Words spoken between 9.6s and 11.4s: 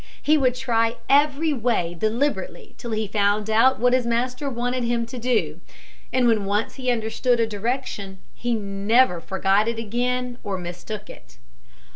it again or mistook it.